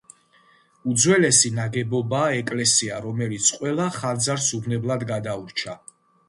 უძველესი 0.91 1.51
ნაგებობაა 1.57 2.31
ეკლესია, 2.37 2.97
რომელიც 3.03 3.51
ყველა 3.59 3.87
ხანძარს 3.99 4.49
უვნებლად 4.61 5.07
გადაურჩა. 5.13 5.79